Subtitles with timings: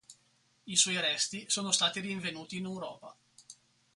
[0.65, 3.15] I suoi resti sono stati rinvenuti in Europa.